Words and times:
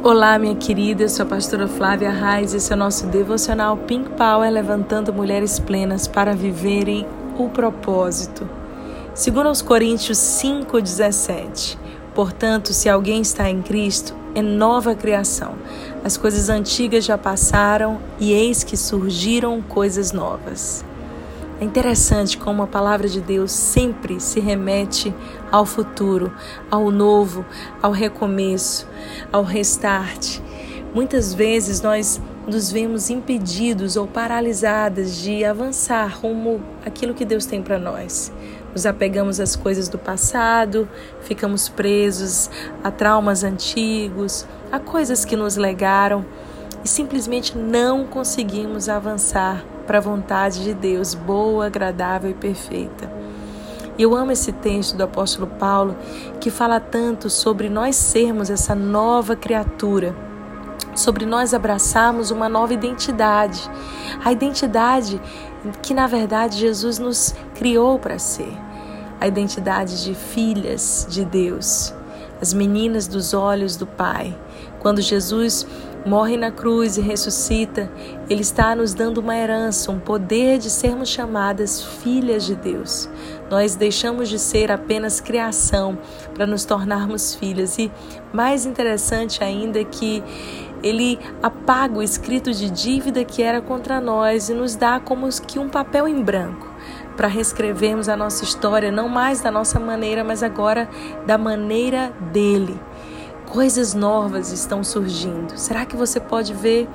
Olá, 0.00 0.38
minha 0.38 0.54
querida, 0.54 1.02
eu 1.02 1.08
sou 1.08 1.26
a 1.26 1.28
pastora 1.28 1.66
Flávia 1.66 2.10
Reis 2.10 2.54
esse 2.54 2.72
é 2.72 2.76
o 2.76 2.78
nosso 2.78 3.08
devocional 3.08 3.76
Pink 3.76 4.10
Power 4.10 4.48
levantando 4.48 5.12
mulheres 5.12 5.58
plenas 5.58 6.06
para 6.06 6.36
viverem 6.36 7.04
o 7.36 7.48
propósito. 7.48 8.48
Segundo 9.12 9.48
aos 9.48 9.60
Coríntios 9.60 10.16
5:17. 10.16 11.76
Portanto, 12.14 12.72
se 12.72 12.88
alguém 12.88 13.20
está 13.20 13.50
em 13.50 13.60
Cristo, 13.60 14.14
é 14.36 14.40
nova 14.40 14.94
criação. 14.94 15.56
As 16.04 16.16
coisas 16.16 16.48
antigas 16.48 17.04
já 17.04 17.18
passaram 17.18 17.98
e 18.20 18.32
eis 18.32 18.62
que 18.62 18.76
surgiram 18.76 19.60
coisas 19.60 20.12
novas. 20.12 20.84
É 21.60 21.64
interessante 21.64 22.38
como 22.38 22.62
a 22.62 22.68
palavra 22.68 23.08
de 23.08 23.20
Deus 23.20 23.50
sempre 23.50 24.20
se 24.20 24.38
remete 24.38 25.12
ao 25.50 25.66
futuro, 25.66 26.32
ao 26.70 26.88
novo, 26.92 27.44
ao 27.82 27.90
recomeço, 27.90 28.86
ao 29.32 29.42
restart. 29.42 30.38
Muitas 30.94 31.34
vezes 31.34 31.80
nós 31.80 32.20
nos 32.46 32.70
vemos 32.70 33.10
impedidos 33.10 33.96
ou 33.96 34.06
paralisadas 34.06 35.16
de 35.16 35.44
avançar 35.44 36.06
rumo 36.20 36.62
aquilo 36.86 37.12
que 37.12 37.24
Deus 37.24 37.44
tem 37.44 37.60
para 37.60 37.76
nós. 37.76 38.32
Nos 38.72 38.86
apegamos 38.86 39.40
às 39.40 39.56
coisas 39.56 39.88
do 39.88 39.98
passado, 39.98 40.88
ficamos 41.22 41.68
presos 41.68 42.48
a 42.84 42.90
traumas 42.92 43.42
antigos, 43.42 44.46
a 44.70 44.78
coisas 44.78 45.24
que 45.24 45.34
nos 45.34 45.56
legaram 45.56 46.24
e 46.84 46.88
simplesmente 46.88 47.58
não 47.58 48.06
conseguimos 48.06 48.88
avançar 48.88 49.64
para 49.88 49.98
a 49.98 50.02
vontade 50.02 50.62
de 50.62 50.74
Deus, 50.74 51.14
boa, 51.14 51.66
agradável 51.66 52.30
e 52.30 52.34
perfeita. 52.34 53.10
E 53.96 54.02
eu 54.02 54.14
amo 54.14 54.30
esse 54.30 54.52
texto 54.52 54.94
do 54.94 55.02
apóstolo 55.02 55.46
Paulo 55.46 55.96
que 56.38 56.50
fala 56.50 56.78
tanto 56.78 57.30
sobre 57.30 57.70
nós 57.70 57.96
sermos 57.96 58.50
essa 58.50 58.74
nova 58.74 59.34
criatura, 59.34 60.14
sobre 60.94 61.24
nós 61.24 61.54
abraçarmos 61.54 62.30
uma 62.30 62.50
nova 62.50 62.74
identidade, 62.74 63.62
a 64.22 64.30
identidade 64.30 65.18
que 65.82 65.94
na 65.94 66.06
verdade 66.06 66.58
Jesus 66.58 66.98
nos 66.98 67.34
criou 67.54 67.98
para 67.98 68.18
ser, 68.18 68.52
a 69.18 69.26
identidade 69.26 70.04
de 70.04 70.14
filhas 70.14 71.06
de 71.08 71.24
Deus, 71.24 71.94
as 72.42 72.52
meninas 72.52 73.06
dos 73.06 73.32
olhos 73.32 73.74
do 73.74 73.86
Pai. 73.86 74.38
Quando 74.80 75.00
Jesus 75.00 75.66
morre 76.06 76.36
na 76.36 76.50
cruz 76.50 76.96
e 76.96 77.00
ressuscita, 77.00 77.90
Ele 78.28 78.40
está 78.40 78.74
nos 78.74 78.94
dando 78.94 79.18
uma 79.18 79.36
herança, 79.36 79.90
um 79.90 79.98
poder 79.98 80.58
de 80.58 80.70
sermos 80.70 81.08
chamadas 81.08 81.82
filhas 81.82 82.44
de 82.44 82.54
Deus. 82.54 83.08
Nós 83.50 83.74
deixamos 83.74 84.28
de 84.28 84.38
ser 84.38 84.70
apenas 84.70 85.20
criação 85.20 85.98
para 86.34 86.46
nos 86.46 86.64
tornarmos 86.64 87.34
filhas. 87.34 87.78
E 87.78 87.90
mais 88.32 88.64
interessante 88.64 89.42
ainda 89.42 89.80
é 89.80 89.84
que 89.84 90.22
ele 90.82 91.18
apaga 91.42 91.98
o 91.98 92.02
escrito 92.02 92.52
de 92.52 92.70
dívida 92.70 93.24
que 93.24 93.42
era 93.42 93.60
contra 93.60 94.00
nós 94.00 94.48
e 94.48 94.54
nos 94.54 94.76
dá 94.76 95.00
como 95.00 95.28
que 95.46 95.58
um 95.58 95.68
papel 95.68 96.06
em 96.06 96.22
branco 96.22 96.68
para 97.16 97.26
reescrevermos 97.26 98.08
a 98.08 98.16
nossa 98.16 98.44
história, 98.44 98.92
não 98.92 99.08
mais 99.08 99.40
da 99.40 99.50
nossa 99.50 99.80
maneira, 99.80 100.22
mas 100.22 100.40
agora 100.40 100.88
da 101.26 101.36
maneira 101.36 102.12
dele. 102.32 102.78
Coisas 103.48 103.94
novas 103.94 104.52
estão 104.52 104.84
surgindo. 104.84 105.56
Será 105.56 105.86
que 105.86 105.96
você 105.96 106.20
pode 106.20 106.52
ver? 106.52 106.86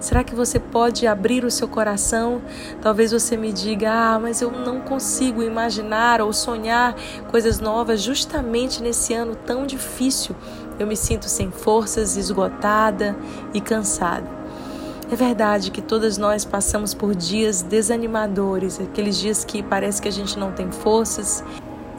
Será 0.00 0.24
que 0.24 0.34
você 0.34 0.58
pode 0.58 1.06
abrir 1.06 1.44
o 1.44 1.50
seu 1.52 1.68
coração? 1.68 2.42
Talvez 2.82 3.12
você 3.12 3.36
me 3.36 3.52
diga: 3.52 3.92
Ah, 3.92 4.18
mas 4.18 4.42
eu 4.42 4.50
não 4.50 4.80
consigo 4.80 5.40
imaginar 5.40 6.20
ou 6.20 6.32
sonhar 6.32 6.96
coisas 7.30 7.60
novas 7.60 8.02
justamente 8.02 8.82
nesse 8.82 9.14
ano 9.14 9.36
tão 9.36 9.64
difícil. 9.64 10.34
Eu 10.80 10.86
me 10.86 10.96
sinto 10.96 11.28
sem 11.28 11.52
forças, 11.52 12.16
esgotada 12.16 13.16
e 13.54 13.60
cansada. 13.60 14.28
É 15.12 15.16
verdade 15.16 15.72
que 15.72 15.82
todas 15.82 16.18
nós 16.18 16.44
passamos 16.44 16.94
por 16.94 17.16
dias 17.16 17.62
desanimadores, 17.62 18.80
aqueles 18.80 19.18
dias 19.18 19.44
que 19.44 19.60
parece 19.60 20.00
que 20.00 20.06
a 20.06 20.12
gente 20.12 20.38
não 20.38 20.52
tem 20.52 20.70
forças 20.70 21.42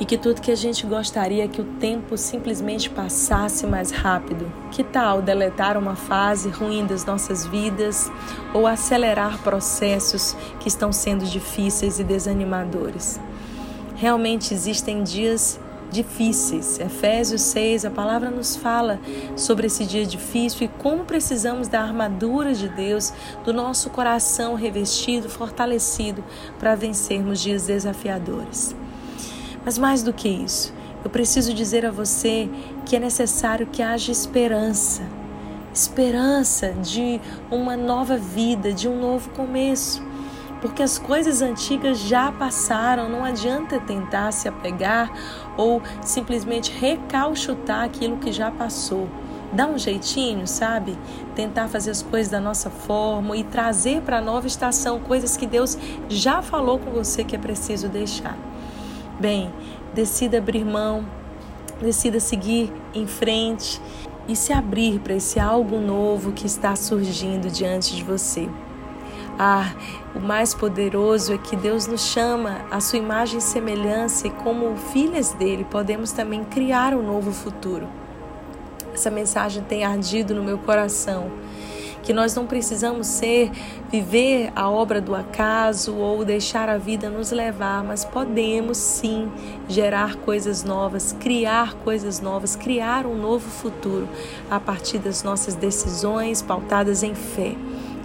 e 0.02 0.06
que 0.06 0.18
tudo 0.18 0.42
que 0.42 0.50
a 0.50 0.56
gente 0.56 0.84
gostaria 0.88 1.48
que 1.48 1.62
o 1.62 1.64
tempo 1.80 2.18
simplesmente 2.18 2.90
passasse 2.90 3.68
mais 3.68 3.92
rápido. 3.92 4.52
Que 4.72 4.84
tal 4.84 5.22
deletar 5.22 5.78
uma 5.78 5.96
fase 5.96 6.50
ruim 6.50 6.88
das 6.88 7.06
nossas 7.06 7.46
vidas 7.46 8.12
ou 8.52 8.66
acelerar 8.66 9.38
processos 9.44 10.36
que 10.60 10.68
estão 10.68 10.92
sendo 10.92 11.24
difíceis 11.24 12.00
e 12.00 12.04
desanimadores? 12.04 13.20
Realmente 13.96 14.56
existem 14.56 15.04
dias 15.04 15.60
difíceis. 15.92 16.80
Efésios 16.80 17.42
6, 17.42 17.86
a 17.86 17.92
palavra 17.92 18.32
nos 18.32 18.56
fala 18.56 19.00
sobre 19.36 19.68
esse 19.68 19.86
dia 19.86 20.04
difícil 20.04 20.66
e 20.66 20.68
como 20.82 21.06
precisamos 21.06 21.68
da 21.68 21.80
armadura 21.80 22.56
de 22.56 22.68
Deus, 22.70 23.14
do 23.46 23.54
nosso 23.54 23.92
coração 23.92 24.56
revestido, 24.56 25.30
fortalecido 25.30 26.24
para 26.58 26.74
vencermos 26.74 27.40
dias 27.40 27.68
desafiadores. 27.68 28.81
Mas 29.64 29.78
mais 29.78 30.04
do 30.04 30.12
que 30.12 30.28
isso, 30.28 30.74
eu 31.04 31.10
preciso 31.10 31.54
dizer 31.54 31.86
a 31.86 31.92
você 31.92 32.50
que 32.86 32.96
é 32.96 33.00
necessário 33.00 33.68
que 33.68 33.82
haja 33.82 34.12
esperança 34.12 35.02
esperança 35.74 36.74
de 36.74 37.20
uma 37.50 37.78
nova 37.78 38.18
vida, 38.18 38.74
de 38.74 38.88
um 38.88 39.00
novo 39.00 39.30
começo. 39.32 40.04
Porque 40.62 40.84
as 40.84 41.00
coisas 41.00 41.42
antigas 41.42 42.00
já 42.00 42.32
passaram, 42.32 43.10
não 43.10 43.26
adianta 43.26 43.80
tentar 43.80 44.32
se 44.32 44.48
apegar 44.48 45.12
ou 45.58 45.82
simplesmente 46.04 46.72
recalchutar 46.72 47.84
aquilo 47.84 48.18
que 48.18 48.32
já 48.32 48.52
passou. 48.52 49.10
Dá 49.52 49.66
um 49.66 49.78
jeitinho, 49.78 50.48
sabe? 50.48 50.98
Tentar 51.36 51.68
fazer 51.68 51.90
as 51.92 52.04
coisas 52.04 52.32
da 52.32 52.40
nossa 52.40 52.70
forma 52.70 53.36
e 53.36 53.44
trazer 53.44 54.02
para 54.02 54.20
a 54.20 54.22
nova 54.22 54.46
estação 54.46 55.00
coisas 55.00 55.36
que 55.36 55.48
Deus 55.48 55.78
já 56.08 56.42
falou 56.42 56.78
com 56.78 56.92
você 56.92 57.24
que 57.24 57.36
é 57.36 57.40
preciso 57.40 57.90
deixar. 57.90 58.38
Bem, 59.22 59.54
decida 59.94 60.40
abrir 60.40 60.66
mão, 60.66 61.06
decida 61.80 62.20
seguir 62.20 62.74
em 62.92 63.06
frente 63.06 63.80
e 64.28 64.36
se 64.36 64.52
abrir 64.52 65.00
para 65.00 65.14
esse 65.14 65.40
algo 65.40 65.80
novo 65.80 66.32
que 66.32 66.48
está 66.48 66.76
surgindo 66.76 67.48
diante 67.52 67.96
de 67.96 68.04
você. 68.04 68.50
Ah, 69.38 69.76
o 70.16 70.20
mais 70.20 70.56
poderoso 70.56 71.34
é 71.34 71.38
que 71.38 71.56
Deus 71.56 71.86
nos 71.86 72.02
chama 72.02 72.62
à 72.72 72.80
sua 72.80 72.98
imagem 72.98 73.38
e 73.38 73.42
semelhança 73.44 74.26
e 74.26 74.32
como 74.32 74.76
filhas 74.76 75.34
dele 75.34 75.68
podemos 75.70 76.12
também 76.12 76.44
criar 76.44 76.96
um 76.96 77.04
novo 77.04 77.32
futuro. 77.32 77.88
Essa 78.92 79.12
mensagem 79.12 79.62
tem 79.62 79.84
ardido 79.84 80.34
no 80.34 80.42
meu 80.42 80.58
coração 80.58 81.30
que 82.04 82.14
nós 82.14 82.36
não 82.36 82.46
precisamos 82.46 83.08
ser 83.08 83.52
viver 83.92 84.52
a 84.56 84.70
obra 84.70 85.02
do 85.02 85.16
acaso 85.16 85.96
ou 85.96 86.24
deixar 86.26 86.70
a 86.70 86.78
vida 86.78 87.10
nos 87.10 87.32
levar, 87.32 87.84
mas 87.84 88.04
podemos 88.04 88.78
sim 88.78 89.32
gerar 89.68 90.16
coisas 90.16 90.64
novas, 90.64 91.16
criar 91.20 91.74
coisas 91.76 92.20
novas, 92.20 92.56
criar 92.56 93.06
um 93.06 93.16
novo 93.16 93.50
futuro 93.50 94.08
a 94.50 94.60
partir 94.60 94.98
das 94.98 95.24
nossas 95.24 95.56
decisões 95.56 96.42
pautadas 96.42 97.04
em 97.04 97.14
fé. 97.14 97.56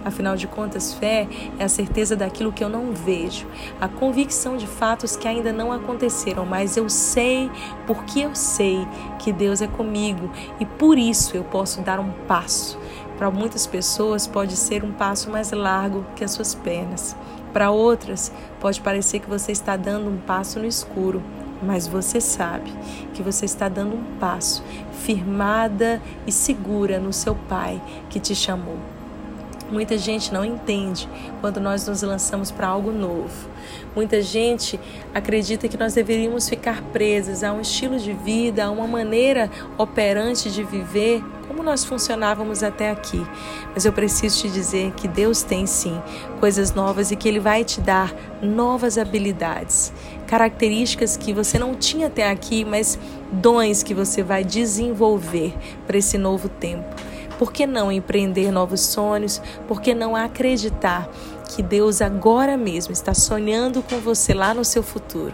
Afinal 0.07 0.37
de 0.37 0.47
contas, 0.47 0.93
fé 0.93 1.27
é 1.59 1.65
a 1.65 1.67
certeza 1.67 2.15
daquilo 2.15 2.53
que 2.53 2.63
eu 2.63 2.69
não 2.69 2.93
vejo, 2.93 3.45
a 3.81 3.89
convicção 3.89 4.55
de 4.55 4.65
fatos 4.65 5.17
que 5.17 5.27
ainda 5.27 5.51
não 5.51 5.69
aconteceram, 5.69 6.45
mas 6.45 6.77
eu 6.77 6.89
sei, 6.89 7.51
porque 7.85 8.21
eu 8.21 8.33
sei 8.33 8.87
que 9.19 9.33
Deus 9.33 9.61
é 9.61 9.67
comigo 9.67 10.31
e 10.61 10.65
por 10.65 10.97
isso 10.97 11.35
eu 11.35 11.43
posso 11.43 11.81
dar 11.81 11.99
um 11.99 12.09
passo. 12.25 12.79
Para 13.17 13.31
muitas 13.31 13.65
pessoas 13.65 14.27
pode 14.27 14.55
ser 14.55 14.83
um 14.83 14.91
passo 14.91 15.29
mais 15.31 15.51
largo 15.51 16.05
que 16.15 16.23
as 16.23 16.31
suas 16.31 16.53
pernas. 16.53 17.15
Para 17.51 17.71
outras, 17.71 18.31
pode 18.59 18.79
parecer 18.79 19.19
que 19.19 19.29
você 19.29 19.51
está 19.51 19.75
dando 19.75 20.09
um 20.09 20.17
passo 20.17 20.59
no 20.59 20.65
escuro, 20.65 21.23
mas 21.61 21.87
você 21.87 22.21
sabe 22.21 22.71
que 23.13 23.23
você 23.23 23.45
está 23.45 23.67
dando 23.67 23.95
um 23.95 24.19
passo 24.19 24.63
firmada 24.91 26.01
e 26.27 26.31
segura 26.31 26.99
no 26.99 27.11
seu 27.11 27.33
Pai 27.33 27.81
que 28.09 28.19
te 28.19 28.35
chamou. 28.35 28.96
Muita 29.69 29.97
gente 29.97 30.33
não 30.33 30.45
entende 30.45 31.09
quando 31.41 31.59
nós 31.59 31.85
nos 31.87 32.01
lançamos 32.01 32.51
para 32.51 32.67
algo 32.67 32.91
novo. 32.91 33.49
Muita 33.93 34.21
gente 34.21 34.79
acredita 35.13 35.67
que 35.67 35.75
nós 35.75 35.93
deveríamos 35.93 36.47
ficar 36.47 36.81
presas 36.93 37.43
a 37.43 37.51
um 37.51 37.59
estilo 37.59 37.99
de 37.99 38.13
vida, 38.13 38.65
a 38.65 38.71
uma 38.71 38.87
maneira 38.87 39.51
operante 39.77 40.49
de 40.49 40.63
viver, 40.63 41.21
como 41.47 41.61
nós 41.63 41.83
funcionávamos 41.83 42.63
até 42.63 42.91
aqui. 42.91 43.25
Mas 43.73 43.83
eu 43.83 43.91
preciso 43.91 44.41
te 44.41 44.49
dizer 44.49 44.91
que 44.91 45.07
Deus 45.07 45.43
tem 45.43 45.65
sim 45.65 46.01
coisas 46.39 46.73
novas 46.73 47.11
e 47.11 47.15
que 47.17 47.27
Ele 47.27 47.39
vai 47.39 47.65
te 47.65 47.81
dar 47.81 48.13
novas 48.41 48.97
habilidades, 48.97 49.91
características 50.27 51.17
que 51.17 51.33
você 51.33 51.59
não 51.59 51.75
tinha 51.75 52.07
até 52.07 52.29
aqui, 52.29 52.63
mas 52.63 52.97
dons 53.31 53.83
que 53.83 53.93
você 53.93 54.23
vai 54.23 54.45
desenvolver 54.45 55.53
para 55.85 55.97
esse 55.97 56.17
novo 56.17 56.47
tempo. 56.47 57.16
Por 57.37 57.51
que 57.53 57.67
não 57.67 57.91
empreender 57.91 58.51
novos 58.51 58.81
sonhos? 58.81 59.41
Por 59.67 59.79
que 59.79 59.93
não 59.93 60.15
acreditar 60.15 61.07
que 61.49 61.61
Deus 61.61 62.01
agora 62.01 62.57
mesmo 62.57 62.91
está 62.91 63.13
sonhando 63.13 63.83
com 63.83 63.99
você 63.99 64.33
lá 64.33 64.53
no 64.53 64.65
seu 64.65 64.81
futuro? 64.81 65.33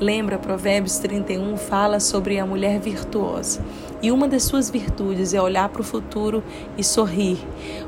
Lembra, 0.00 0.38
Provérbios 0.38 0.98
31 0.98 1.56
fala 1.58 2.00
sobre 2.00 2.38
a 2.38 2.46
mulher 2.46 2.80
virtuosa. 2.80 3.60
E 4.00 4.10
uma 4.10 4.26
das 4.26 4.44
suas 4.44 4.70
virtudes 4.70 5.34
é 5.34 5.40
olhar 5.40 5.68
para 5.68 5.82
o 5.82 5.84
futuro 5.84 6.42
e 6.76 6.82
sorrir, 6.82 7.38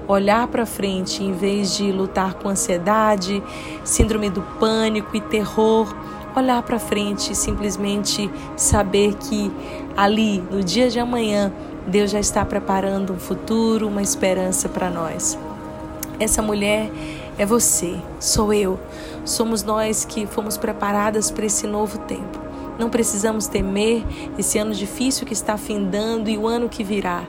olhar 0.06 0.46
para 0.48 0.66
frente 0.66 1.24
em 1.24 1.32
vez 1.32 1.74
de 1.76 1.90
lutar 1.90 2.34
com 2.34 2.48
ansiedade, 2.50 3.42
síndrome 3.82 4.28
do 4.28 4.42
pânico 4.60 5.16
e 5.16 5.20
terror. 5.20 5.94
Olhar 6.36 6.60
para 6.64 6.80
frente 6.80 7.30
e 7.30 7.34
simplesmente 7.34 8.28
saber 8.56 9.14
que 9.14 9.52
ali, 9.96 10.40
no 10.50 10.64
dia 10.64 10.90
de 10.90 10.98
amanhã, 10.98 11.52
Deus 11.86 12.10
já 12.10 12.20
está 12.20 12.44
preparando 12.44 13.12
um 13.12 13.18
futuro, 13.18 13.88
uma 13.88 14.02
esperança 14.02 14.68
para 14.68 14.88
nós. 14.88 15.38
Essa 16.18 16.40
mulher 16.40 16.90
é 17.36 17.44
você, 17.44 17.96
sou 18.20 18.52
eu. 18.52 18.78
Somos 19.24 19.62
nós 19.62 20.04
que 20.04 20.26
fomos 20.26 20.56
preparadas 20.56 21.30
para 21.30 21.46
esse 21.46 21.66
novo 21.66 21.98
tempo. 21.98 22.43
Não 22.76 22.90
precisamos 22.90 23.46
temer 23.46 24.04
esse 24.36 24.58
ano 24.58 24.74
difícil 24.74 25.24
que 25.24 25.32
está 25.32 25.56
findando 25.56 26.28
e 26.28 26.36
o 26.36 26.48
ano 26.48 26.68
que 26.68 26.82
virá. 26.82 27.24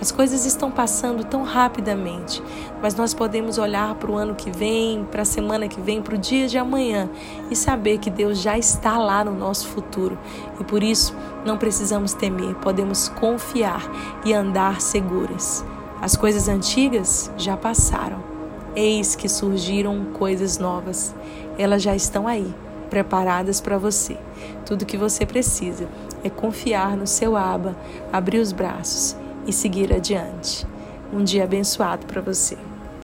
As 0.00 0.10
coisas 0.10 0.44
estão 0.44 0.72
passando 0.72 1.22
tão 1.22 1.44
rapidamente, 1.44 2.42
mas 2.82 2.96
nós 2.96 3.14
podemos 3.14 3.58
olhar 3.58 3.94
para 3.94 4.10
o 4.10 4.16
ano 4.16 4.34
que 4.34 4.50
vem, 4.50 5.04
para 5.04 5.22
a 5.22 5.24
semana 5.24 5.68
que 5.68 5.80
vem, 5.80 6.02
para 6.02 6.16
o 6.16 6.18
dia 6.18 6.48
de 6.48 6.58
amanhã 6.58 7.08
e 7.48 7.54
saber 7.54 7.98
que 7.98 8.10
Deus 8.10 8.40
já 8.40 8.58
está 8.58 8.98
lá 8.98 9.24
no 9.24 9.32
nosso 9.32 9.68
futuro. 9.68 10.18
E 10.58 10.64
por 10.64 10.82
isso 10.82 11.14
não 11.44 11.56
precisamos 11.56 12.12
temer, 12.12 12.56
podemos 12.56 13.08
confiar 13.08 13.88
e 14.24 14.34
andar 14.34 14.80
seguras. 14.80 15.64
As 16.02 16.16
coisas 16.16 16.48
antigas 16.48 17.30
já 17.36 17.56
passaram. 17.56 18.18
Eis 18.74 19.14
que 19.14 19.28
surgiram 19.28 20.06
coisas 20.12 20.58
novas. 20.58 21.14
Elas 21.56 21.82
já 21.82 21.94
estão 21.94 22.26
aí 22.26 22.52
preparadas 22.88 23.60
para 23.60 23.78
você. 23.78 24.16
Tudo 24.66 24.86
que 24.86 24.96
você 24.96 25.24
precisa 25.24 25.88
é 26.22 26.30
confiar 26.30 26.96
no 26.96 27.06
seu 27.06 27.36
aba, 27.36 27.76
abrir 28.12 28.38
os 28.38 28.52
braços 28.52 29.16
e 29.46 29.52
seguir 29.52 29.92
adiante. 29.92 30.66
Um 31.12 31.24
dia 31.24 31.44
abençoado 31.44 32.06
para 32.06 32.20
você. 32.20 32.67